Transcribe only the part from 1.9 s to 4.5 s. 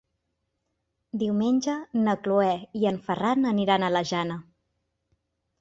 na Cloè i en Ferran aniran a la Jana.